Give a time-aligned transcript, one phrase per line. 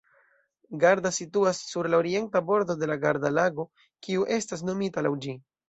[0.83, 3.69] Garda situas sur la orienta bordo de la Garda-Lago,
[4.09, 5.39] kiu estas nomita laŭ ĝi.